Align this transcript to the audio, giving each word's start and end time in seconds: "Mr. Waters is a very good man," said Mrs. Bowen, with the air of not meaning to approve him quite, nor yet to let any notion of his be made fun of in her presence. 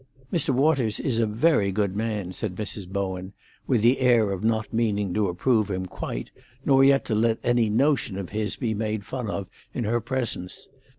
"Mr. 0.33 0.49
Waters 0.49 0.99
is 0.99 1.19
a 1.19 1.27
very 1.27 1.71
good 1.71 1.95
man," 1.95 2.31
said 2.31 2.55
Mrs. 2.55 2.87
Bowen, 2.89 3.33
with 3.67 3.83
the 3.83 3.99
air 3.99 4.31
of 4.31 4.43
not 4.43 4.73
meaning 4.73 5.13
to 5.13 5.27
approve 5.27 5.69
him 5.69 5.85
quite, 5.85 6.31
nor 6.65 6.83
yet 6.83 7.05
to 7.05 7.13
let 7.13 7.37
any 7.43 7.69
notion 7.69 8.17
of 8.17 8.29
his 8.29 8.55
be 8.55 8.73
made 8.73 9.05
fun 9.05 9.29
of 9.29 9.47
in 9.75 9.83
her 9.83 10.01
presence. 10.01 10.67